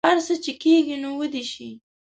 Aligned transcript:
هر 0.07 0.17
څه 0.27 0.33
چې 0.43 0.51
کیږي 0.61 0.95
نو 1.03 1.09
ودې 1.19 1.43
شي 1.51 1.69